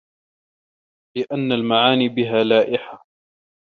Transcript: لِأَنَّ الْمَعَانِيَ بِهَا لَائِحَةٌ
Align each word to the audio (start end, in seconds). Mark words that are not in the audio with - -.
لِأَنَّ 1.17 1.51
الْمَعَانِيَ 1.51 2.09
بِهَا 2.09 2.43
لَائِحَةٌ 2.43 3.03